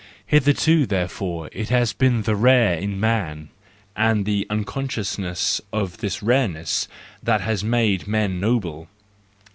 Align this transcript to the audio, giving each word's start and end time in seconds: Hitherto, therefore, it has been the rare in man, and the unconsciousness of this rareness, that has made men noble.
Hitherto, 0.25 0.87
therefore, 0.87 1.47
it 1.51 1.69
has 1.69 1.93
been 1.93 2.23
the 2.23 2.35
rare 2.35 2.73
in 2.75 2.99
man, 2.99 3.49
and 3.95 4.25
the 4.25 4.47
unconsciousness 4.49 5.61
of 5.71 5.97
this 5.99 6.23
rareness, 6.23 6.87
that 7.21 7.41
has 7.41 7.63
made 7.63 8.07
men 8.07 8.39
noble. 8.39 8.87